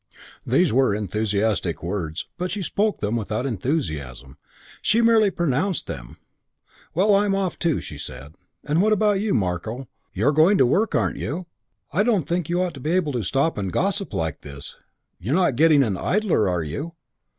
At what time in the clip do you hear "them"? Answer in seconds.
3.01-3.15, 5.85-6.17